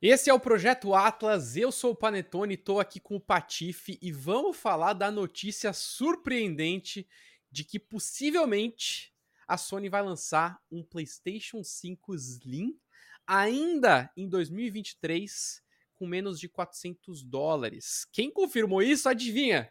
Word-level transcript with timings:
Esse 0.00 0.30
é 0.30 0.32
o 0.32 0.38
Projeto 0.38 0.94
Atlas, 0.94 1.56
eu 1.56 1.72
sou 1.72 1.90
o 1.90 1.96
Panetone, 1.96 2.54
estou 2.54 2.78
aqui 2.78 3.00
com 3.00 3.16
o 3.16 3.20
Patife 3.20 3.98
e 4.00 4.12
vamos 4.12 4.56
falar 4.56 4.92
da 4.92 5.10
notícia 5.10 5.72
surpreendente 5.72 7.04
de 7.50 7.64
que 7.64 7.80
possivelmente 7.80 9.12
a 9.44 9.56
Sony 9.56 9.88
vai 9.88 10.00
lançar 10.00 10.62
um 10.70 10.84
PlayStation 10.84 11.64
5 11.64 12.14
Slim 12.14 12.78
ainda 13.26 14.08
em 14.16 14.28
2023 14.28 15.64
com 15.96 16.06
menos 16.06 16.38
de 16.38 16.48
400 16.48 17.24
dólares. 17.24 18.06
Quem 18.12 18.30
confirmou 18.30 18.80
isso, 18.80 19.08
adivinha? 19.08 19.68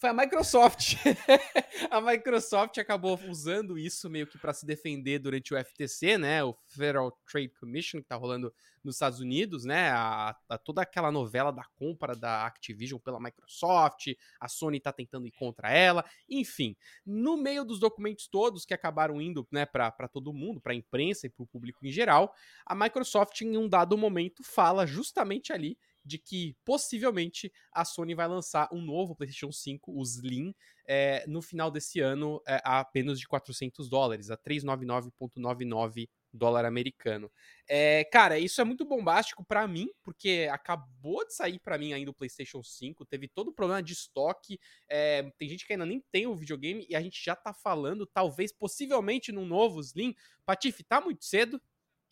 Foi 0.00 0.08
a 0.08 0.14
Microsoft. 0.14 0.94
a 1.90 2.00
Microsoft 2.00 2.78
acabou 2.78 3.20
usando 3.28 3.78
isso 3.78 4.08
meio 4.08 4.26
que 4.26 4.38
para 4.38 4.54
se 4.54 4.64
defender 4.64 5.18
durante 5.18 5.52
o 5.52 5.62
FTC, 5.62 6.16
né? 6.16 6.42
O 6.42 6.56
Federal 6.66 7.12
Trade 7.30 7.52
Commission 7.60 8.00
que 8.00 8.08
tá 8.08 8.16
rolando 8.16 8.50
nos 8.82 8.94
Estados 8.94 9.20
Unidos, 9.20 9.66
né? 9.66 9.90
A, 9.90 10.34
a, 10.48 10.56
toda 10.56 10.80
aquela 10.80 11.12
novela 11.12 11.52
da 11.52 11.64
compra 11.74 12.16
da 12.16 12.46
Activision 12.46 12.98
pela 12.98 13.20
Microsoft, 13.20 14.14
a 14.40 14.48
Sony 14.48 14.80
tá 14.80 14.90
tentando 14.90 15.26
ir 15.26 15.32
contra 15.32 15.70
ela, 15.70 16.02
enfim. 16.26 16.74
No 17.04 17.36
meio 17.36 17.62
dos 17.62 17.78
documentos 17.78 18.26
todos 18.26 18.64
que 18.64 18.72
acabaram 18.72 19.20
indo, 19.20 19.46
né, 19.52 19.66
para 19.66 20.08
todo 20.10 20.32
mundo, 20.32 20.62
para 20.62 20.72
a 20.72 20.76
imprensa 20.76 21.26
e 21.26 21.30
para 21.30 21.42
o 21.42 21.46
público 21.46 21.86
em 21.86 21.92
geral, 21.92 22.34
a 22.64 22.74
Microsoft 22.74 23.38
em 23.42 23.58
um 23.58 23.68
dado 23.68 23.98
momento 23.98 24.42
fala 24.42 24.86
justamente 24.86 25.52
ali 25.52 25.76
de 26.04 26.18
que 26.18 26.56
possivelmente 26.64 27.52
a 27.72 27.84
Sony 27.84 28.14
vai 28.14 28.28
lançar 28.28 28.68
um 28.72 28.80
novo 28.80 29.14
PlayStation 29.14 29.52
5, 29.52 29.92
o 29.92 30.02
Slim, 30.02 30.54
é, 30.86 31.24
no 31.28 31.40
final 31.40 31.70
desse 31.70 32.00
ano 32.00 32.42
é, 32.46 32.60
a 32.64 32.80
apenas 32.80 33.20
de 33.20 33.28
400 33.28 33.88
dólares, 33.88 34.30
a 34.30 34.36
399,99 34.36 36.08
dólar 36.32 36.64
americano. 36.64 37.30
É, 37.68 38.04
cara, 38.04 38.38
isso 38.38 38.60
é 38.60 38.64
muito 38.64 38.84
bombástico 38.84 39.44
para 39.44 39.66
mim, 39.66 39.88
porque 40.02 40.48
acabou 40.50 41.24
de 41.26 41.34
sair 41.34 41.58
para 41.58 41.78
mim 41.78 41.92
ainda 41.92 42.10
o 42.10 42.14
PlayStation 42.14 42.62
5, 42.62 43.04
teve 43.04 43.28
todo 43.28 43.48
o 43.48 43.52
problema 43.52 43.82
de 43.82 43.92
estoque, 43.92 44.58
é, 44.88 45.30
tem 45.38 45.48
gente 45.48 45.66
que 45.66 45.72
ainda 45.72 45.86
nem 45.86 46.00
tem 46.10 46.26
o 46.26 46.34
videogame 46.34 46.86
e 46.88 46.96
a 46.96 47.00
gente 47.00 47.22
já 47.22 47.34
tá 47.36 47.52
falando, 47.52 48.06
talvez, 48.06 48.52
possivelmente, 48.52 49.32
num 49.32 49.46
novo 49.46 49.80
Slim. 49.80 50.14
Patife, 50.44 50.82
tá 50.82 51.00
muito 51.00 51.24
cedo? 51.24 51.60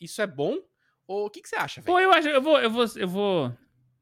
Isso 0.00 0.20
é 0.22 0.26
bom? 0.26 0.58
O 1.06 1.30
que, 1.30 1.40
que 1.40 1.48
você 1.48 1.56
acha, 1.56 1.80
velho? 1.80 1.94
Pô, 1.94 2.00
eu 2.00 2.12
acho, 2.12 2.28
eu 2.28 2.42
vou, 2.42 2.60
eu 2.60 2.70
vou, 2.70 2.84
eu 2.96 3.08
vou 3.08 3.56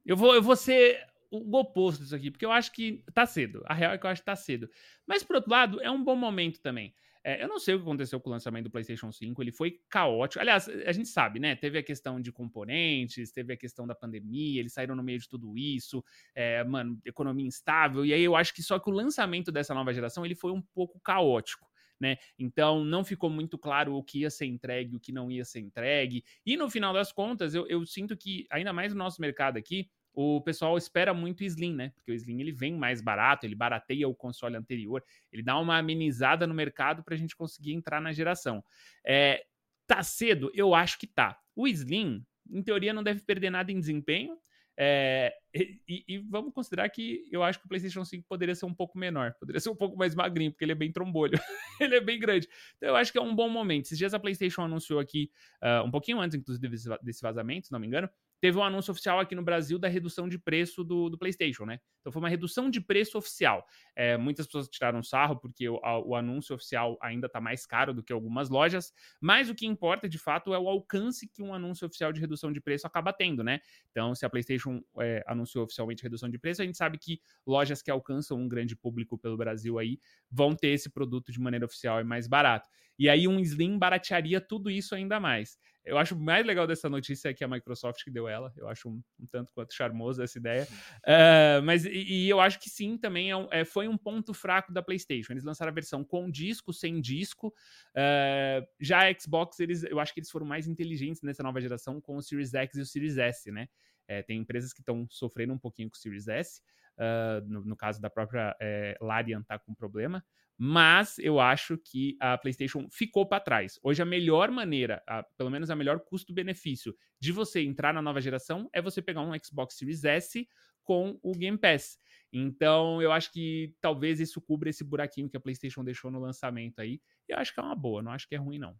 eu 0.07 0.17
vou, 0.17 0.35
eu 0.35 0.43
vou 0.43 0.57
ser 0.57 1.05
o 1.31 1.57
oposto 1.59 2.03
disso 2.03 2.15
aqui, 2.15 2.31
porque 2.31 2.47
eu 2.47 2.53
acho 2.53 2.73
que 2.73 3.05
tá 3.13 3.27
cedo. 3.27 3.63
A 3.67 3.75
real 3.75 3.93
é 3.93 3.99
que 3.99 4.07
eu 4.07 4.11
acho 4.11 4.23
que 4.23 4.27
tá 4.27 4.37
cedo. 4.37 4.71
Mas, 5.07 5.23
por 5.23 5.37
outro 5.37 5.51
lado, 5.51 5.83
é 5.83 5.91
um 5.91 6.03
bom 6.03 6.17
momento 6.17 6.61
também. 6.61 6.95
É, 7.25 7.43
eu 7.43 7.49
não 7.49 7.59
sei 7.59 7.75
o 7.75 7.79
que 7.79 7.83
aconteceu 7.83 8.21
com 8.21 8.31
o 8.31 8.33
lançamento 8.33 8.65
do 8.67 8.71
PlayStation 8.71 9.11
5, 9.11 9.43
ele 9.43 9.51
foi 9.51 9.81
caótico. 9.91 10.41
Aliás, 10.41 10.69
a 10.69 10.93
gente 10.93 11.09
sabe, 11.09 11.41
né? 11.41 11.57
Teve 11.57 11.77
a 11.77 11.83
questão 11.83 12.21
de 12.21 12.31
componentes, 12.31 13.33
teve 13.33 13.53
a 13.53 13.57
questão 13.57 13.85
da 13.85 13.97
pandemia, 13.97 14.61
eles 14.61 14.73
saíram 14.73 14.95
no 14.95 15.03
meio 15.03 15.19
de 15.19 15.29
tudo 15.29 15.59
isso, 15.59 16.05
é, 16.37 16.63
mano, 16.63 17.01
economia 17.05 17.45
instável. 17.45 18.07
E 18.07 18.15
aí 18.15 18.23
eu 18.23 18.37
acho 18.37 18.55
que 18.55 18.63
só 18.63 18.79
que 18.79 18.89
o 18.89 18.93
lançamento 18.93 19.51
dessa 19.51 19.75
nova 19.75 19.93
geração 19.93 20.25
ele 20.25 20.37
foi 20.37 20.53
um 20.53 20.63
pouco 20.63 21.01
caótico. 21.01 21.67
Né? 21.99 22.17
Então 22.39 22.85
não 22.85 23.05
ficou 23.05 23.31
muito 23.31 23.57
claro 23.57 23.95
o 23.95 24.03
que 24.03 24.21
ia 24.21 24.31
ser 24.31 24.47
entregue, 24.47 24.97
o 24.97 25.01
que 25.01 25.13
não 25.13 25.31
ia 25.31 25.45
ser 25.45 25.61
entregue. 25.61 26.25
E 26.45 26.57
no 26.57 26.69
final 26.69 26.93
das 26.93 27.11
contas, 27.11 27.55
eu, 27.55 27.67
eu 27.69 27.85
sinto 27.87 28.17
que, 28.17 28.47
ainda 28.51 28.73
mais 28.73 28.93
no 28.93 28.99
nosso 28.99 29.21
mercado 29.21 29.57
aqui, 29.57 29.89
o 30.17 30.41
pessoal 30.41 30.79
espera 30.79 31.13
muito 31.13 31.43
o 31.43 31.45
Slim, 31.45 31.75
né? 31.75 31.91
Porque 31.91 32.11
o 32.11 32.15
Slim 32.15 32.41
ele 32.41 32.51
vem 32.51 32.75
mais 32.75 33.03
barato, 33.03 33.45
ele 33.45 33.55
barateia 33.55 34.09
o 34.09 34.15
console 34.15 34.57
anterior, 34.57 35.05
ele 35.31 35.43
dá 35.43 35.59
uma 35.59 35.77
amenizada 35.77 36.47
no 36.47 36.55
mercado 36.55 37.05
para 37.05 37.15
a 37.15 37.19
gente 37.19 37.37
conseguir 37.37 37.75
entrar 37.75 38.01
na 38.01 38.15
geração. 38.15 38.65
É, 39.05 39.45
tá 39.87 40.03
cedo? 40.03 40.51
Eu 40.55 40.75
acho 40.75 40.99
que 40.99 41.07
tá. 41.07 41.39
O 41.55 41.69
Slim, 41.69 42.25
em 42.51 42.63
teoria, 42.63 42.95
não 42.95 43.03
deve 43.03 43.21
perder 43.21 43.51
nada 43.51 43.71
em 43.71 43.79
desempenho. 43.79 44.39
É, 44.79 45.33
e, 45.55 46.05
e, 46.07 46.19
vamos 46.19 46.53
considerar 46.53 46.89
que 46.91 47.27
eu 47.33 47.43
acho 47.43 47.59
que 47.59 47.65
o 47.65 47.69
PlayStation 47.69 48.05
5 48.05 48.27
poderia 48.29 48.55
ser 48.55 48.67
um 48.67 48.75
pouco 48.75 48.99
menor, 48.99 49.35
poderia 49.41 49.59
ser 49.59 49.71
um 49.71 49.75
pouco 49.75 49.97
mais 49.97 50.15
magrinho, 50.15 50.51
porque 50.51 50.65
ele 50.65 50.73
é 50.73 50.75
bem 50.75 50.93
trombolho, 50.93 51.33
ele 51.81 51.97
é 51.97 52.01
bem 52.01 52.19
grande. 52.19 52.47
Então 52.77 52.91
eu 52.91 52.97
acho 52.97 53.11
que 53.11 53.19
é 53.19 53.23
um 53.23 53.35
bom 53.35 53.49
momento. 53.49 53.87
Esses 53.87 53.97
dias 53.97 54.13
a 54.13 54.19
PlayStation 54.19 54.63
anunciou 54.63 55.01
aqui, 55.01 55.31
uh, 55.63 55.87
um 55.87 55.91
pouquinho 55.91 56.21
antes, 56.21 56.37
inclusive, 56.37 56.69
desse 57.03 57.23
vazamento, 57.23 57.69
se 57.69 57.73
não 57.73 57.81
me 57.81 57.87
engano, 57.87 58.09
teve 58.41 58.59
um 58.59 58.63
anúncio 58.63 58.93
oficial 58.93 59.19
aqui 59.19 59.35
no 59.35 59.43
Brasil 59.43 59.79
da 59.79 59.89
redução 59.89 60.29
de 60.29 60.39
preço 60.39 60.85
do, 60.85 61.09
do 61.09 61.19
PlayStation, 61.19 61.65
né? 61.65 61.81
Então 62.01 62.13
foi 62.13 62.21
uma 62.21 62.29
redução 62.29 62.71
de 62.71 62.81
preço 62.81 63.19
oficial. 63.19 63.67
É, 63.95 64.17
muitas 64.17 64.47
pessoas 64.47 64.69
tiraram 64.69 65.03
sarro 65.03 65.37
porque 65.37 65.69
o, 65.69 65.81
a, 65.85 65.99
o 65.99 66.15
anúncio 66.15 66.55
oficial 66.55 66.99
ainda 67.01 67.27
está 67.27 67.41
mais 67.41 67.67
caro 67.67 67.93
do 67.95 68.03
que 68.03 68.13
algumas 68.13 68.49
lojas, 68.49 68.93
mas 69.21 69.49
o 69.51 69.55
que 69.55 69.67
importa 69.67 70.09
de 70.09 70.19
fato 70.19 70.55
é 70.55 70.59
o 70.59 70.69
alcance 70.69 71.29
que 71.29 71.43
um 71.43 71.55
anúncio 71.55 71.87
oficial 71.87 72.13
de 72.13 72.21
redução 72.21 72.53
de 72.53 72.61
preço 72.61 72.87
acaba 72.87 73.13
tendo, 73.13 73.43
né? 73.43 73.61
Então, 73.91 74.15
se 74.15 74.25
a 74.25 74.31
PlayStation 74.31 74.83
é, 75.01 75.25
anunciou 75.27 75.65
oficialmente 75.65 76.03
redução 76.03 76.29
de 76.29 76.39
preço, 76.39 76.63
a 76.63 76.65
gente 76.65 76.77
sabe 76.77 76.99
que 76.99 77.21
lojas 77.47 77.83
que 77.83 77.91
alcançam 77.91 78.39
um 78.39 78.49
grande 78.49 78.77
público 78.77 79.19
pelo 79.19 79.37
Brasil 79.37 79.79
aí 79.79 79.99
vão 80.31 80.55
ter 80.55 80.69
esse 80.69 80.91
produto 80.91 81.33
de 81.33 81.41
maneira 81.41 81.67
oficial 81.67 82.01
e 82.01 82.05
mais 82.05 82.27
barato. 82.27 82.69
E 82.99 83.09
aí 83.09 83.29
um 83.29 83.39
Slim 83.41 83.79
baratearia 83.79 84.41
tudo 84.41 84.71
isso 84.71 84.95
ainda 84.95 85.21
mais. 85.21 85.59
Eu 85.87 85.97
acho 85.97 86.17
mais 86.17 86.45
legal 86.45 86.67
dessa 86.67 86.91
notícia 86.91 87.29
é 87.29 87.35
que 87.35 87.45
a 87.45 87.49
Microsoft 87.49 88.03
que 88.03 88.11
deu 88.11 88.29
ela. 88.29 88.53
Eu 88.57 88.69
acho 88.69 88.89
um, 88.89 89.01
um 89.21 89.27
tanto 89.27 89.53
quanto 89.53 89.73
charmoso 89.73 90.21
essa 90.21 90.37
ideia. 90.37 90.67
Uh, 90.99 91.63
mas 91.65 91.85
e, 91.85 91.91
e, 91.91 92.29
eu 92.29 92.41
acho 92.41 92.59
que 92.59 92.69
sim, 92.69 92.99
também 92.99 93.31
é 93.31 93.37
um, 93.37 93.49
é, 93.53 93.65
foi 93.65 93.87
um 93.87 93.97
ponto 93.97 94.35
fraco 94.35 94.73
da 94.73 94.83
PlayStation. 94.83 95.33
Eles 95.33 95.45
lançaram 95.45 95.71
a 95.71 95.75
versão 95.75 96.05
com 96.05 96.29
disco, 96.29 96.73
sem 96.73 97.01
disco. 97.01 97.55
Uh, 97.95 98.67
já 98.81 99.09
a 99.09 99.19
Xbox, 99.19 99.61
eles, 99.61 99.85
eu 99.85 100.01
acho 100.01 100.13
que 100.13 100.19
eles 100.19 100.31
foram 100.31 100.45
mais 100.45 100.67
inteligentes 100.67 101.23
nessa 101.23 101.43
nova 101.43 101.61
geração 101.61 102.01
com 102.01 102.17
o 102.17 102.23
Series 102.23 102.53
X 102.53 102.77
e 102.77 102.81
o 102.81 102.87
Series 102.87 103.17
S, 103.17 103.51
né? 103.53 103.69
É, 104.09 104.23
tem 104.23 104.39
empresas 104.41 104.73
que 104.73 104.81
estão 104.81 105.07
sofrendo 105.09 105.53
um 105.53 105.59
pouquinho 105.59 105.89
com 105.89 105.97
o 105.97 105.99
Series 105.99 106.27
S. 106.27 106.61
Uh, 106.97 107.47
no, 107.47 107.65
no, 107.65 107.77
caso 107.77 108.01
da 108.01 108.09
própria 108.09 108.57
é, 108.59 108.97
Larian 109.03 109.43
tá 109.43 109.59
com 109.59 109.75
problema, 109.75 110.25
mas 110.59 111.19
eu 111.19 111.39
acho 111.39 111.77
que 111.79 112.17
a 112.21 112.39
PlayStation 112.39 112.87
ficou 112.91 113.27
para 113.27 113.41
trás. 113.41 113.79
Hoje 113.83 114.01
a 114.03 114.07
melhor 114.07 114.51
maneira, 114.51 115.03
a, 115.07 115.23
pelo 115.37 115.51
menos 115.51 115.71
a 115.71 115.77
melhor 115.77 116.01
custo-benefício 116.01 116.95
de 117.21 117.33
você 117.33 117.63
entrar 117.63 117.93
na 117.93 118.01
nova 118.01 118.21
geração 118.21 118.69
é 118.73 118.81
você 118.81 119.03
pegar 119.03 119.21
um 119.23 119.33
Xbox 119.43 119.77
Series 119.77 120.05
S 120.05 120.49
com 120.83 121.19
o 121.23 121.33
Game 121.33 121.59
Pass. 121.59 121.99
Então, 122.33 123.03
eu 123.03 123.13
acho 123.13 123.33
que 123.33 123.75
talvez 123.81 124.21
isso 124.21 124.41
cubra 124.41 124.71
esse 124.71 124.85
buraquinho 124.85 125.29
que 125.29 125.37
a 125.37 125.41
PlayStation 125.41 125.85
deixou 125.85 126.11
no 126.11 126.21
lançamento 126.21 126.79
aí. 126.81 127.01
Eu 127.29 127.39
acho 127.39 127.53
que 127.53 127.61
é 127.61 127.63
uma 127.63 127.75
boa, 127.75 128.03
não 128.03 128.13
acho 128.13 128.29
que 128.29 128.35
é 128.35 128.39
ruim 128.39 128.59
não. 128.59 128.79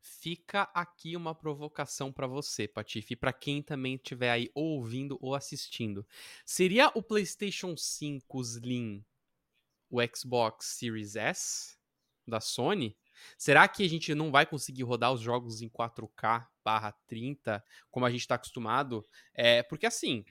Fica 0.00 0.62
aqui 0.74 1.16
uma 1.16 1.34
provocação 1.34 2.12
para 2.12 2.26
você, 2.26 2.66
Patife, 2.66 3.14
e 3.14 3.16
para 3.16 3.32
quem 3.32 3.62
também 3.62 3.94
estiver 3.94 4.30
aí 4.30 4.50
ouvindo 4.54 5.18
ou 5.20 5.34
assistindo. 5.34 6.06
Seria 6.44 6.90
o 6.94 7.02
PlayStation 7.02 7.76
5 7.76 8.40
Slim 8.42 9.04
o 9.90 10.00
Xbox 10.14 10.66
Series 10.78 11.16
S 11.16 11.76
da 12.26 12.40
Sony? 12.40 12.96
Será 13.36 13.66
que 13.66 13.84
a 13.84 13.88
gente 13.88 14.14
não 14.14 14.30
vai 14.30 14.46
conseguir 14.46 14.84
rodar 14.84 15.12
os 15.12 15.20
jogos 15.20 15.60
em 15.60 15.68
4K 15.68 16.46
barra 16.64 16.92
30, 17.06 17.64
como 17.90 18.06
a 18.06 18.10
gente 18.10 18.20
está 18.20 18.36
acostumado? 18.36 19.04
É, 19.34 19.62
porque 19.62 19.86
assim, 19.86 20.24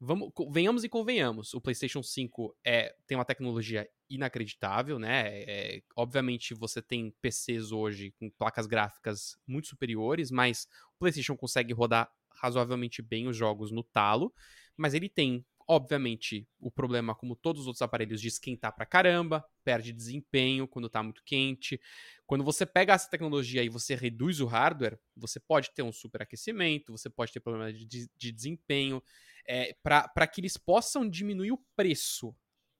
vamos, 0.00 0.30
venhamos 0.50 0.84
e 0.84 0.88
convenhamos, 0.88 1.54
o 1.54 1.60
PlayStation 1.60 2.02
5 2.02 2.56
é, 2.64 2.94
tem 3.06 3.16
uma 3.16 3.24
tecnologia 3.24 3.88
inacreditável, 4.08 4.98
né? 4.98 5.42
É, 5.42 5.82
obviamente 5.96 6.54
você 6.54 6.80
tem 6.80 7.10
PCs 7.20 7.72
hoje 7.72 8.12
com 8.18 8.30
placas 8.30 8.66
gráficas 8.66 9.36
muito 9.46 9.68
superiores, 9.68 10.30
mas 10.30 10.68
o 10.94 10.98
PlayStation 10.98 11.36
consegue 11.36 11.72
rodar 11.72 12.10
razoavelmente 12.30 13.02
bem 13.02 13.26
os 13.26 13.36
jogos 13.36 13.70
no 13.70 13.82
talo, 13.82 14.32
mas 14.76 14.94
ele 14.94 15.08
tem 15.08 15.44
Obviamente, 15.70 16.48
o 16.58 16.70
problema, 16.70 17.14
como 17.14 17.36
todos 17.36 17.60
os 17.60 17.66
outros 17.66 17.82
aparelhos, 17.82 18.22
de 18.22 18.28
esquentar 18.28 18.74
pra 18.74 18.86
caramba, 18.86 19.44
perde 19.62 19.92
desempenho 19.92 20.66
quando 20.66 20.88
tá 20.88 21.02
muito 21.02 21.22
quente. 21.22 21.78
Quando 22.26 22.42
você 22.42 22.64
pega 22.64 22.94
essa 22.94 23.10
tecnologia 23.10 23.62
e 23.62 23.68
você 23.68 23.94
reduz 23.94 24.40
o 24.40 24.46
hardware, 24.46 24.98
você 25.14 25.38
pode 25.38 25.70
ter 25.74 25.82
um 25.82 25.92
superaquecimento, 25.92 26.90
você 26.90 27.10
pode 27.10 27.32
ter 27.32 27.40
problema 27.40 27.70
de, 27.70 28.08
de 28.16 28.32
desempenho. 28.32 29.02
É, 29.46 29.74
para 29.82 30.26
que 30.26 30.40
eles 30.40 30.56
possam 30.56 31.06
diminuir 31.06 31.52
o 31.52 31.62
preço 31.76 32.34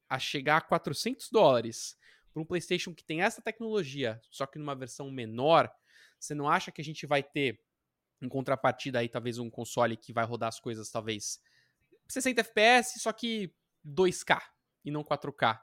a 0.08 0.18
chegar 0.18 0.56
a 0.56 0.62
400 0.62 1.28
dólares 1.30 1.94
para 2.32 2.40
um 2.42 2.46
PlayStation 2.46 2.94
que 2.94 3.04
tem 3.04 3.20
essa 3.20 3.42
tecnologia, 3.42 4.18
só 4.30 4.46
que 4.46 4.58
numa 4.58 4.74
versão 4.74 5.10
menor, 5.10 5.70
você 6.18 6.34
não 6.34 6.48
acha 6.48 6.72
que 6.72 6.80
a 6.80 6.84
gente 6.84 7.06
vai 7.06 7.22
ter 7.22 7.60
em 8.22 8.28
contrapartida 8.28 8.98
aí 8.98 9.08
talvez 9.10 9.38
um 9.38 9.50
console 9.50 9.96
que 9.96 10.12
vai 10.12 10.24
rodar 10.24 10.48
as 10.48 10.58
coisas 10.58 10.90
talvez 10.90 11.38
60 12.08 12.40
FPS, 12.40 13.00
só 13.00 13.12
que 13.12 13.52
2K 13.84 14.40
e 14.84 14.90
não 14.90 15.04
4K. 15.04 15.56
O 15.56 15.60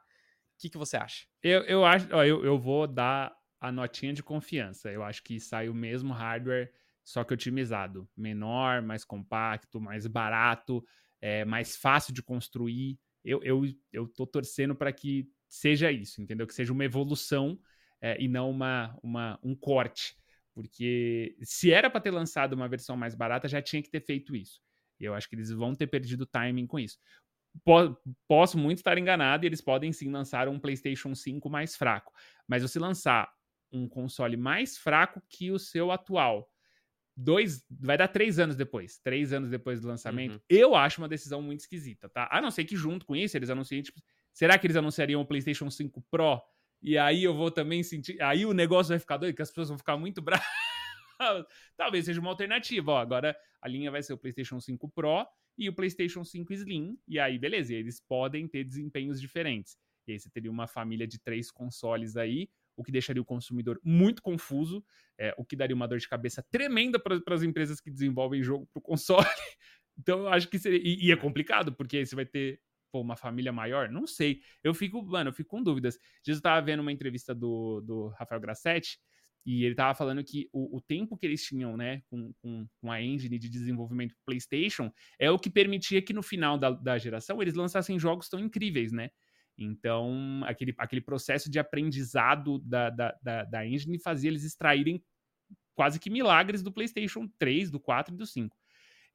que, 0.57 0.69
que 0.69 0.77
você 0.77 0.97
acha? 0.97 1.25
Eu, 1.44 1.63
eu 1.63 1.86
acho, 1.86 2.07
ó, 2.12 2.24
eu, 2.24 2.45
eu 2.45 2.57
vou 2.57 2.88
dar 2.88 3.36
a 3.59 3.71
notinha 3.71 4.13
de 4.13 4.24
confiança. 4.24 4.92
Eu 4.92 5.03
acho 5.03 5.24
que 5.24 5.39
sai 5.39 5.68
o 5.69 5.74
mesmo 5.74 6.13
hardware, 6.13 6.71
só 7.03 7.24
que 7.24 7.33
otimizado. 7.33 8.07
Menor, 8.15 8.81
mais 8.81 9.03
compacto, 9.03 9.81
mais 9.81 10.07
barato, 10.07 10.83
é, 11.19 11.44
mais 11.44 11.75
fácil 11.75 12.13
de 12.13 12.21
construir. 12.21 12.98
Eu, 13.24 13.44
eu, 13.44 13.63
eu 13.91 14.07
tô 14.07 14.25
torcendo 14.25 14.75
para 14.75 14.94
que 14.94 15.27
seja 15.50 15.91
isso, 15.91 16.21
entendeu? 16.21 16.45
Que 16.48 16.53
seja 16.53 16.71
uma 16.71 16.86
evolução 16.86 17.59
é, 18.01 18.21
e 18.21 18.27
não 18.27 18.50
uma, 18.50 18.98
uma, 19.01 19.39
um 19.44 19.56
corte. 19.56 20.15
Porque 20.53 21.36
se 21.41 21.71
era 21.71 21.89
para 21.89 22.00
ter 22.00 22.12
lançado 22.12 22.53
uma 22.53 22.69
versão 22.69 22.95
mais 22.95 23.13
barata, 23.13 23.48
já 23.48 23.62
tinha 23.62 23.81
que 23.81 23.89
ter 23.89 24.00
feito 24.00 24.36
isso. 24.36 24.62
E 25.00 25.06
eu 25.06 25.13
acho 25.13 25.30
que 25.30 25.36
eles 25.36 25.50
vão 25.51 25.74
ter 25.75 25.88
perdido 25.88 26.25
timing 26.25 26.68
com 26.68 26.80
isso. 26.80 26.97
Posso 28.27 28.57
muito 28.57 28.80
estar 28.80 28.97
enganado 28.97 29.45
e 29.45 29.47
eles 29.47 29.62
podem 29.62 29.94
sim 29.94 30.12
lançar 30.12 30.47
um 30.47 30.59
PlayStation 30.59 31.15
5 31.15 31.50
mais 31.50 31.75
fraco. 31.75 32.12
Mas 32.47 32.63
você 32.63 32.80
lançar 32.80 33.31
um 33.71 33.88
console 33.88 34.38
mais 34.38 34.77
fraco 34.77 35.21
que 35.30 35.51
o 35.51 35.59
seu 35.59 35.92
atual, 35.92 36.50
dois, 37.15 37.65
vai 37.69 37.97
dar 37.97 38.07
três 38.07 38.39
anos 38.39 38.56
depois, 38.56 39.00
três 39.00 39.31
anos 39.31 39.50
depois 39.50 39.80
do 39.80 39.88
lançamento, 39.88 40.33
uhum. 40.33 40.42
eu 40.50 40.75
acho 40.75 41.01
uma 41.01 41.07
decisão 41.07 41.41
muito 41.41 41.62
esquisita, 41.62 42.09
tá? 42.09 42.27
A 42.31 42.41
não 42.41 42.51
ser 42.51 42.65
que 42.65 42.75
junto 42.75 43.06
com 43.06 43.15
isso 43.15 43.38
eles 43.38 43.50
anunciem, 43.50 43.81
tipo, 43.81 44.01
será 44.33 44.57
que 44.57 44.68
eles 44.68 44.77
anunciariam 44.77 45.21
o 45.21 45.25
PlayStation 45.25 45.69
5 45.69 46.01
Pro? 46.09 46.41
E 46.81 46.98
aí 46.98 47.24
eu 47.24 47.33
vou 47.33 47.50
também 47.50 47.83
sentir, 47.83 48.21
aí 48.21 48.45
o 48.45 48.53
negócio 48.53 48.89
vai 48.89 49.00
ficar 49.00 49.18
doido, 49.18 49.36
que 49.36 49.41
as 49.41 49.50
pessoas 49.50 49.69
vão 49.69 49.77
ficar 49.77 49.98
muito 49.98 50.21
bravas. 50.21 50.45
Talvez 51.77 52.06
seja 52.06 52.19
uma 52.19 52.29
alternativa, 52.29 52.91
ó, 52.91 52.97
agora 52.97 53.35
a 53.62 53.67
linha 53.67 53.91
vai 53.91 54.03
ser 54.03 54.13
o 54.13 54.17
PlayStation 54.17 54.59
5 54.59 54.89
Pro 54.89 55.25
e 55.57 55.69
o 55.69 55.73
PlayStation 55.73 56.23
5 56.23 56.53
Slim, 56.53 56.97
e 57.07 57.19
aí 57.19 57.39
beleza, 57.39 57.73
eles 57.73 58.01
podem 58.01 58.47
ter 58.47 58.63
desempenhos 58.63 59.19
diferentes. 59.19 59.77
E 60.07 60.13
aí 60.13 60.19
você 60.19 60.29
teria 60.29 60.51
uma 60.51 60.67
família 60.67 61.07
de 61.07 61.19
três 61.19 61.50
consoles 61.50 62.15
aí, 62.15 62.50
o 62.75 62.83
que 62.83 62.91
deixaria 62.91 63.21
o 63.21 63.25
consumidor 63.25 63.79
muito 63.83 64.21
confuso, 64.21 64.83
é, 65.17 65.33
o 65.38 65.45
que 65.45 65.56
daria 65.56 65.75
uma 65.75 65.88
dor 65.88 65.97
de 65.97 66.07
cabeça 66.07 66.44
tremenda 66.51 67.00
para 67.00 67.21
as 67.33 67.44
empresas 67.44 67.79
que 67.79 67.89
desenvolvem 67.89 68.44
jogo 68.44 68.67
para 68.67 68.79
o 68.79 68.83
console. 68.83 69.25
Então 69.97 70.19
eu 70.23 70.27
acho 70.27 70.50
que 70.50 70.59
seria. 70.59 70.77
E, 70.83 71.07
e, 71.07 71.09
é 71.09 71.15
complicado, 71.15 71.71
porque 71.73 71.95
aí 71.95 72.06
você 72.06 72.15
vai 72.15 72.25
ter 72.25 72.59
pô, 72.91 73.00
uma 73.00 73.15
família 73.15 73.53
maior? 73.53 73.89
Não 73.89 74.06
sei. 74.06 74.41
Eu 74.62 74.73
fico, 74.73 75.01
mano, 75.01 75.29
eu 75.29 75.33
fico 75.33 75.51
com 75.51 75.63
dúvidas. 75.63 75.97
Jesus 76.21 76.39
estava 76.39 76.62
vendo 76.65 76.81
uma 76.81 76.91
entrevista 76.91 77.33
do, 77.33 77.79
do 77.79 78.07
Rafael 78.09 78.41
Grassetti. 78.41 79.00
E 79.45 79.63
ele 79.63 79.75
tava 79.75 79.94
falando 79.94 80.24
que 80.24 80.50
o, 80.51 80.77
o, 80.77 80.81
tempo 80.81 81.15
que 81.15 81.25
eles 81.25 81.44
tinham, 81.44 81.77
né, 81.77 82.01
com, 82.09 82.33
com, 82.42 82.68
com, 82.81 82.92
a 82.92 83.00
engine 83.00 83.38
de 83.38 83.47
desenvolvimento 83.47 84.15
PlayStation 84.25 84.92
é 85.19 85.30
o 85.30 85.38
que 85.38 85.51
permitia 85.51 86.01
que 86.01 86.13
no 86.13 86.24
final 86.24 86.57
da, 86.57 86.71
da 86.71 86.97
geração 86.97 87.39
eles 87.42 87.53
lançassem 87.53 88.00
jogos 88.00 88.27
tão 88.27 88.39
incríveis, 88.39 88.92
né? 88.92 89.12
Então, 89.57 90.42
aquele, 90.45 90.74
aquele 90.77 91.01
processo 91.01 91.50
de 91.50 91.59
aprendizado 91.59 92.59
da, 92.59 92.89
da, 92.89 93.18
da, 93.21 93.44
da 93.44 93.65
engine 93.65 94.00
fazia 94.00 94.30
eles 94.30 94.44
extraírem 94.44 95.01
quase 95.75 96.00
que 96.00 96.09
milagres 96.09 96.63
do 96.63 96.71
PlayStation 96.71 97.27
3, 97.38 97.69
do 97.69 97.80
4 97.80 98.13
e 98.13 98.18
do 98.18 98.25
5. 98.25 98.57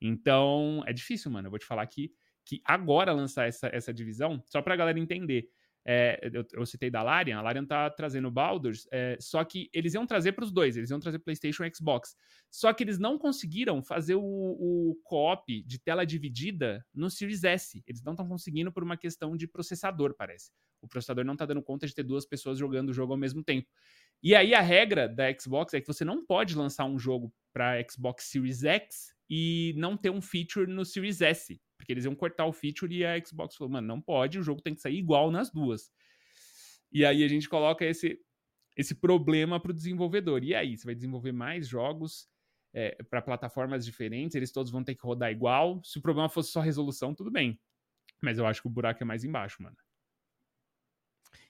Então, 0.00 0.82
é 0.86 0.92
difícil, 0.92 1.30
mano. 1.30 1.46
Eu 1.46 1.50
vou 1.50 1.58
te 1.58 1.66
falar 1.66 1.86
que, 1.86 2.12
que 2.46 2.60
agora 2.64 3.12
lançar 3.12 3.48
essa, 3.48 3.68
essa 3.72 3.92
divisão, 3.92 4.42
só 4.46 4.62
pra 4.62 4.76
galera 4.76 4.98
entender. 4.98 5.48
É, 5.84 6.30
eu, 6.32 6.44
eu, 6.52 6.66
citei 6.66 6.90
da 6.90 7.02
Larian, 7.02 7.38
a 7.38 7.42
Larian 7.42 7.64
tá 7.64 7.88
trazendo 7.88 8.30
Baldur's, 8.30 8.86
é, 8.92 9.16
só 9.18 9.42
que 9.44 9.70
eles 9.72 9.94
iam 9.94 10.06
trazer 10.06 10.32
para 10.32 10.44
os 10.44 10.52
dois, 10.52 10.76
eles 10.76 10.90
iam 10.90 11.00
trazer 11.00 11.18
PlayStation 11.20 11.64
e 11.64 11.74
Xbox. 11.74 12.14
Só 12.50 12.72
que 12.72 12.84
eles 12.84 12.98
não 12.98 13.18
conseguiram 13.18 13.82
fazer 13.82 14.14
o, 14.14 14.22
o 14.22 15.00
co-op 15.02 15.62
de 15.62 15.78
tela 15.78 16.04
dividida 16.04 16.84
no 16.94 17.08
Series 17.08 17.44
S. 17.44 17.82
Eles 17.86 18.02
não 18.02 18.12
estão 18.12 18.28
conseguindo 18.28 18.70
por 18.70 18.82
uma 18.82 18.96
questão 18.96 19.36
de 19.36 19.46
processador, 19.46 20.14
parece. 20.14 20.50
O 20.82 20.88
processador 20.88 21.24
não 21.24 21.36
tá 21.36 21.46
dando 21.46 21.62
conta 21.62 21.86
de 21.86 21.94
ter 21.94 22.02
duas 22.02 22.26
pessoas 22.26 22.58
jogando 22.58 22.90
o 22.90 22.94
jogo 22.94 23.12
ao 23.12 23.18
mesmo 23.18 23.42
tempo. 23.42 23.68
E 24.22 24.34
aí 24.34 24.54
a 24.54 24.60
regra 24.60 25.08
da 25.08 25.32
Xbox 25.38 25.72
é 25.72 25.80
que 25.80 25.86
você 25.86 26.04
não 26.04 26.24
pode 26.24 26.54
lançar 26.54 26.84
um 26.84 26.98
jogo 26.98 27.32
para 27.52 27.82
Xbox 27.88 28.24
Series 28.24 28.64
X 28.64 29.14
e 29.30 29.72
não 29.76 29.96
ter 29.96 30.10
um 30.10 30.20
feature 30.20 30.66
no 30.66 30.84
Series 30.84 31.20
S. 31.20 31.62
Porque 31.78 31.92
eles 31.92 32.04
iam 32.04 32.14
cortar 32.16 32.46
o 32.46 32.52
feature 32.52 32.92
e 32.92 33.06
a 33.06 33.24
Xbox 33.24 33.54
falou, 33.54 33.72
mano, 33.72 33.86
não 33.86 34.00
pode, 34.00 34.38
o 34.38 34.42
jogo 34.42 34.60
tem 34.60 34.74
que 34.74 34.80
sair 34.80 34.98
igual 34.98 35.30
nas 35.30 35.50
duas. 35.50 35.92
E 36.90 37.04
aí 37.04 37.22
a 37.22 37.28
gente 37.28 37.48
coloca 37.48 37.84
esse, 37.84 38.20
esse 38.76 38.94
problema 38.96 39.60
para 39.60 39.70
o 39.70 39.74
desenvolvedor. 39.74 40.42
E 40.42 40.54
aí, 40.54 40.76
você 40.76 40.84
vai 40.84 40.94
desenvolver 40.94 41.32
mais 41.32 41.68
jogos 41.68 42.28
é, 42.74 43.00
para 43.04 43.22
plataformas 43.22 43.84
diferentes, 43.84 44.34
eles 44.34 44.50
todos 44.50 44.72
vão 44.72 44.82
ter 44.82 44.96
que 44.96 45.06
rodar 45.06 45.30
igual. 45.30 45.80
Se 45.84 45.98
o 45.98 46.02
problema 46.02 46.28
fosse 46.28 46.50
só 46.50 46.60
resolução, 46.60 47.14
tudo 47.14 47.30
bem. 47.30 47.58
Mas 48.20 48.36
eu 48.36 48.46
acho 48.46 48.60
que 48.60 48.66
o 48.66 48.70
buraco 48.70 49.02
é 49.02 49.06
mais 49.06 49.22
embaixo, 49.24 49.62
mano. 49.62 49.76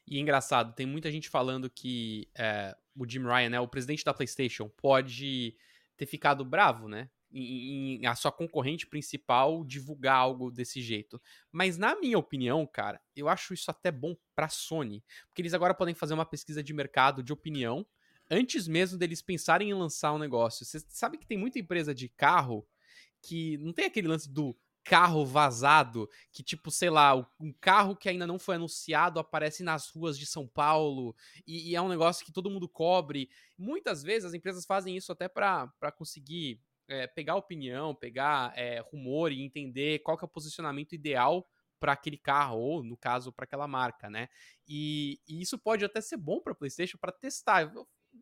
E 0.06 0.18
é 0.18 0.20
engraçado, 0.20 0.74
tem 0.74 0.86
muita 0.86 1.10
gente 1.10 1.28
falando 1.28 1.70
que 1.70 2.28
é, 2.36 2.76
o 2.96 3.08
Jim 3.08 3.22
Ryan, 3.22 3.50
né, 3.50 3.60
o 3.60 3.68
presidente 3.68 4.04
da 4.04 4.12
PlayStation, 4.12 4.68
pode 4.68 5.56
ter 5.96 6.06
ficado 6.06 6.44
bravo, 6.44 6.88
né? 6.88 7.08
Em, 7.32 8.02
em, 8.02 8.06
a 8.06 8.14
sua 8.14 8.32
concorrente 8.32 8.86
principal 8.86 9.64
divulgar 9.64 10.16
algo 10.16 10.50
desse 10.50 10.80
jeito. 10.82 11.20
Mas 11.52 11.76
na 11.78 11.98
minha 11.98 12.18
opinião, 12.18 12.66
cara, 12.66 13.00
eu 13.14 13.28
acho 13.28 13.54
isso 13.54 13.70
até 13.70 13.90
bom 13.90 14.16
pra 14.34 14.48
Sony, 14.48 15.04
porque 15.28 15.42
eles 15.42 15.54
agora 15.54 15.74
podem 15.74 15.94
fazer 15.94 16.14
uma 16.14 16.26
pesquisa 16.26 16.62
de 16.62 16.72
mercado 16.72 17.22
de 17.22 17.32
opinião 17.32 17.86
antes 18.30 18.68
mesmo 18.68 18.96
deles 18.96 19.20
pensarem 19.20 19.70
em 19.70 19.74
lançar 19.74 20.12
um 20.12 20.18
negócio. 20.18 20.64
Você 20.64 20.78
sabe 20.88 21.18
que 21.18 21.26
tem 21.26 21.36
muita 21.36 21.58
empresa 21.58 21.94
de 21.94 22.08
carro 22.08 22.66
que 23.20 23.58
não 23.58 23.72
tem 23.72 23.86
aquele 23.86 24.08
lance 24.08 24.30
do 24.30 24.56
carro 24.82 25.26
vazado, 25.26 26.08
que 26.32 26.42
tipo, 26.42 26.70
sei 26.70 26.88
lá, 26.88 27.14
um 27.38 27.52
carro 27.60 27.94
que 27.94 28.08
ainda 28.08 28.26
não 28.26 28.38
foi 28.38 28.56
anunciado 28.56 29.20
aparece 29.20 29.62
nas 29.62 29.88
ruas 29.90 30.18
de 30.18 30.26
São 30.26 30.46
Paulo 30.46 31.14
e, 31.46 31.70
e 31.70 31.76
é 31.76 31.82
um 31.82 31.88
negócio 31.88 32.24
que 32.24 32.32
todo 32.32 32.50
mundo 32.50 32.68
cobre. 32.68 33.28
Muitas 33.58 34.02
vezes 34.02 34.26
as 34.26 34.34
empresas 34.34 34.64
fazem 34.64 34.96
isso 34.96 35.12
até 35.12 35.28
para 35.28 35.92
conseguir 35.96 36.60
é, 36.90 37.06
pegar 37.06 37.36
opinião, 37.36 37.94
pegar 37.94 38.52
é, 38.56 38.80
rumor 38.80 39.30
e 39.32 39.40
entender 39.40 40.00
qual 40.00 40.18
que 40.18 40.24
é 40.24 40.26
o 40.26 40.28
posicionamento 40.28 40.92
ideal 40.92 41.46
para 41.78 41.92
aquele 41.92 42.18
carro, 42.18 42.58
ou 42.58 42.82
no 42.82 42.96
caso, 42.96 43.32
para 43.32 43.44
aquela 43.44 43.66
marca, 43.66 44.10
né? 44.10 44.28
E, 44.68 45.18
e, 45.26 45.40
isso 45.40 45.58
pode 45.58 45.84
até 45.84 46.00
ser 46.00 46.18
bom 46.18 46.40
para 46.40 46.54
PlayStation 46.54 46.98
para 46.98 47.10
testar, 47.10 47.72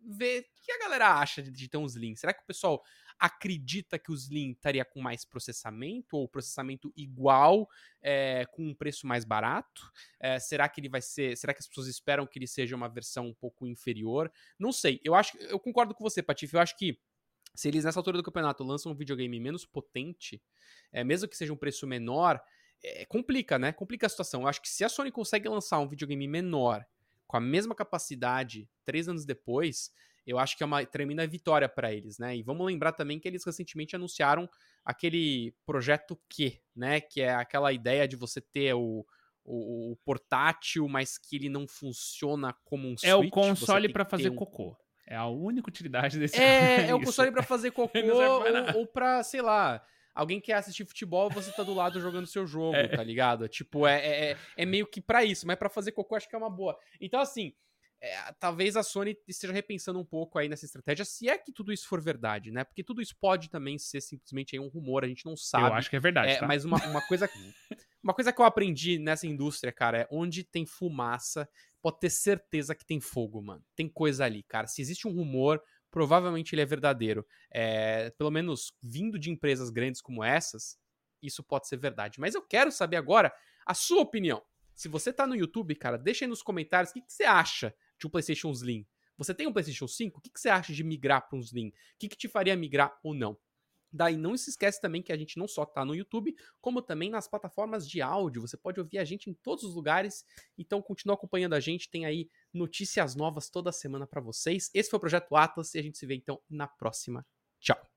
ver 0.07 0.41
o 0.41 0.63
que 0.63 0.71
a 0.71 0.79
galera 0.79 1.15
acha 1.15 1.43
de, 1.43 1.51
de 1.51 1.69
ter 1.69 1.77
um 1.77 1.87
Slim. 1.87 2.15
Será 2.15 2.33
que 2.33 2.43
o 2.43 2.47
pessoal 2.47 2.83
acredita 3.19 3.99
que 3.99 4.13
o 4.13 4.15
Slim 4.15 4.53
estaria 4.53 4.85
com 4.85 5.01
mais 5.01 5.25
processamento 5.25 6.17
ou 6.17 6.29
processamento 6.29 6.93
igual 6.97 7.69
é, 8.01 8.45
com 8.53 8.69
um 8.69 8.75
preço 8.75 9.07
mais 9.07 9.25
barato? 9.25 9.91
É, 10.21 10.39
será 10.39 10.69
que 10.69 10.81
ele 10.81 10.89
vai 10.89 11.03
ser? 11.03 11.37
Será 11.37 11.53
que 11.53 11.61
as 11.61 11.67
pessoas 11.67 11.89
esperam 11.89 12.27
que 12.27 12.39
ele 12.39 12.47
seja 12.47 12.77
uma 12.77 12.89
versão 12.89 13.27
um 13.27 13.35
pouco 13.35 13.67
inferior? 13.67 14.31
Não 14.57 14.71
sei. 14.71 15.01
Eu 15.03 15.15
acho, 15.15 15.37
eu 15.39 15.59
concordo 15.59 15.95
com 15.95 16.05
você, 16.05 16.23
Patife. 16.23 16.55
Eu 16.55 16.61
acho 16.61 16.77
que 16.77 17.01
se 17.55 17.69
eles 17.69 17.85
nessa 17.85 17.99
altura 17.99 18.17
do 18.17 18.23
campeonato 18.23 18.63
lançam 18.65 18.93
um 18.93 18.95
videogame 18.95 19.39
menos 19.41 19.65
potente, 19.65 20.43
é, 20.93 21.03
mesmo 21.05 21.29
que 21.29 21.37
seja 21.37 21.53
um 21.53 21.57
preço 21.57 21.87
menor, 21.87 22.41
é, 22.83 23.05
complica, 23.07 23.59
né? 23.59 23.73
Complica 23.73 24.07
a 24.07 24.11
situação. 24.11 24.43
Eu 24.43 24.49
acho 24.49 24.63
que 24.63 24.69
se 24.69 24.85
a 24.85 24.89
Sony 24.89 25.11
consegue 25.11 25.49
lançar 25.49 25.79
um 25.81 25.89
videogame 25.89 26.27
menor, 26.29 26.85
com 27.27 27.37
a 27.37 27.41
mesma 27.41 27.75
capacidade, 27.75 28.69
três 28.85 29.09
anos 29.09 29.25
depois, 29.25 29.93
eu 30.27 30.39
acho 30.39 30.57
que 30.57 30.63
é 30.63 30.67
uma 30.67 30.85
tremenda 30.85 31.27
vitória 31.27 31.69
para 31.69 31.93
eles, 31.93 32.19
né? 32.19 32.37
E 32.37 32.43
vamos 32.43 32.67
lembrar 32.67 32.93
também 32.93 33.19
que 33.19 33.27
eles 33.27 33.45
recentemente 33.45 33.97
anunciaram 33.97 34.49
aquele 34.85 35.55
projeto 35.67 36.19
Q, 36.29 36.61
né? 36.75 37.01
Que 37.01 37.21
é 37.21 37.35
aquela 37.35 37.73
ideia 37.73 38.07
de 38.07 38.17
você 38.17 38.41
ter 38.41 38.75
o, 38.75 39.07
o, 39.45 39.93
o 39.93 39.97
portátil, 40.05 40.87
mas 40.89 41.19
que 41.19 41.37
ele 41.37 41.49
não 41.49 41.67
funciona 41.67 42.55
como 42.65 42.89
um 42.89 42.93
é 42.93 42.97
Switch. 42.97 43.11
É 43.11 43.17
o 43.17 43.31
console 43.31 43.89
para 43.91 44.05
fazer 44.05 44.31
um... 44.31 44.37
cocô. 44.37 44.77
É 45.11 45.17
a 45.17 45.27
única 45.27 45.71
utilidade 45.71 46.19
desse 46.19 46.37
É, 46.37 46.83
é, 46.85 46.91
é 46.91 46.95
o 46.95 47.01
console 47.01 47.33
pra 47.33 47.43
fazer 47.43 47.71
cocô 47.73 47.99
ou, 47.99 48.79
ou 48.81 48.87
pra, 48.87 49.23
sei 49.23 49.41
lá, 49.41 49.83
alguém 50.15 50.39
quer 50.39 50.55
assistir 50.55 50.85
futebol 50.85 51.31
você 51.31 51.51
tá 51.51 51.63
do 51.63 51.73
lado 51.73 51.99
jogando 51.99 52.27
seu 52.27 52.47
jogo, 52.47 52.77
é. 52.77 52.89
tá 52.89 53.03
ligado? 53.03 53.49
Tipo, 53.49 53.87
é, 53.87 53.99
é, 53.99 54.31
é, 54.31 54.37
é 54.59 54.67
meio 54.67 54.87
que 54.87 55.01
para 55.01 55.25
isso, 55.25 55.47
mas 55.47 55.57
para 55.57 55.71
fazer 55.71 55.93
cocô 55.93 56.15
acho 56.15 56.29
que 56.29 56.35
é 56.35 56.39
uma 56.39 56.51
boa. 56.51 56.79
Então, 57.01 57.21
assim, 57.21 57.55
é, 58.01 58.33
talvez 58.39 58.77
a 58.77 58.83
Sony 58.83 59.17
esteja 59.27 59.53
repensando 59.53 59.99
um 59.99 60.05
pouco 60.05 60.39
aí 60.39 60.47
nessa 60.47 60.67
estratégia, 60.67 61.07
se 61.07 61.27
é 61.27 61.39
que 61.39 61.53
tudo 61.53 61.73
isso 61.73 61.89
for 61.89 62.03
verdade, 62.03 62.51
né? 62.51 62.63
Porque 62.63 62.85
tudo 62.85 63.01
isso 63.01 63.17
pode 63.19 63.49
também 63.49 63.79
ser 63.79 64.03
simplesmente 64.03 64.55
aí 64.55 64.61
um 64.61 64.69
rumor, 64.69 65.05
a 65.05 65.09
gente 65.09 65.25
não 65.25 65.37
sabe. 65.37 65.69
Eu 65.69 65.75
acho 65.75 65.89
que 65.89 65.97
é 65.97 66.01
verdade, 66.01 66.33
é, 66.33 66.37
tá? 66.37 66.47
Mas 66.47 66.67
uma, 66.67 66.77
uma 66.87 67.01
coisa 67.09 67.27
uma 68.03 68.15
coisa 68.15 68.33
que 68.33 68.41
eu 68.41 68.45
aprendi 68.45 68.99
nessa 68.99 69.27
indústria, 69.27 69.73
cara, 69.73 69.99
é 69.99 70.09
onde 70.11 70.45
tem 70.45 70.65
fumaça, 70.65 71.49
pode 71.83 71.99
ter 72.01 72.11
certeza 72.11 72.75
que 72.75 72.85
tem 72.85 73.01
fogo, 73.01 73.43
mano. 73.43 73.65
Tem 73.75 73.89
coisa 73.89 74.25
ali, 74.25 74.43
cara. 74.43 74.67
Se 74.67 74.81
existe 74.81 75.07
um 75.09 75.13
rumor, 75.13 75.63
provavelmente 75.91 76.55
ele 76.55 76.63
é 76.63 76.67
verdadeiro. 76.67 77.27
É, 77.53 78.11
pelo 78.11 78.31
menos 78.31 78.73
vindo 78.83 79.19
de 79.19 79.31
empresas 79.31 79.71
grandes 79.71 80.01
como 80.01 80.23
essas, 80.23 80.79
isso 81.23 81.43
pode 81.43 81.67
ser 81.67 81.77
verdade. 81.77 82.21
Mas 82.21 82.35
eu 82.35 82.43
quero 82.43 82.71
saber 82.71 82.97
agora 82.97 83.33
a 83.67 83.75
sua 83.75 84.03
opinião. 84.03 84.43
Se 84.75 84.89
você 84.89 85.13
tá 85.13 85.27
no 85.27 85.35
YouTube, 85.35 85.75
cara, 85.75 85.99
deixa 85.99 86.25
aí 86.25 86.29
nos 86.29 86.43
comentários 86.43 86.91
o 86.91 86.95
que, 86.95 87.03
que 87.03 87.13
você 87.13 87.25
acha 87.25 87.75
de 87.99 88.07
um 88.07 88.11
PlayStation 88.11 88.51
Slim. 88.53 88.87
Você 89.17 89.35
tem 89.35 89.49
um 89.49 89.53
PlayStation 89.53 89.89
5? 89.89 90.19
O 90.19 90.23
que, 90.23 90.31
que 90.31 90.39
você 90.39 90.49
acha 90.49 90.73
de 90.73 90.85
migrar 90.85 91.29
para 91.29 91.37
um 91.37 91.41
Slim? 91.41 91.69
O 91.69 91.73
que, 91.99 92.09
que 92.09 92.17
te 92.17 92.29
faria 92.29 92.57
migrar 92.57 92.97
ou 93.03 93.13
não? 93.13 93.37
Daí 93.93 94.17
não 94.17 94.37
se 94.37 94.51
esquece 94.51 94.81
também 94.81 95.03
que 95.03 95.13
a 95.13 95.17
gente 95.17 95.39
não 95.39 95.49
só 95.49 95.65
tá 95.65 95.85
no 95.85 95.95
YouTube, 95.95 96.37
como 96.61 96.83
também 96.83 97.11
nas 97.11 97.27
plataformas 97.27 97.89
de 97.89 98.03
áudio. 98.03 98.43
Você 98.43 98.57
pode 98.57 98.81
ouvir 98.81 98.99
a 98.99 99.05
gente 99.05 99.31
em 99.31 99.35
todos 99.35 99.65
os 99.65 99.75
lugares. 99.75 100.25
Então 100.57 100.83
continua 100.83 101.15
acompanhando 101.15 101.55
a 101.55 101.61
gente, 101.61 101.91
tem 101.91 102.05
aí 102.05 102.29
notícias 102.53 103.15
novas 103.15 103.49
toda 103.49 103.73
semana 103.73 104.07
para 104.07 104.21
vocês. 104.21 104.71
Esse 104.75 104.91
foi 104.91 104.99
o 104.99 105.01
projeto 105.01 105.35
Atlas 105.37 105.75
e 105.75 105.79
a 105.79 105.83
gente 105.83 105.99
se 105.99 106.07
vê 106.07 106.15
então 106.15 106.41
na 106.49 106.67
próxima. 106.67 107.27
Tchau. 107.61 107.88